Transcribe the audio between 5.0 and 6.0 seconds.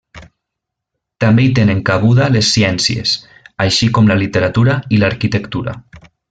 l’arquitectura.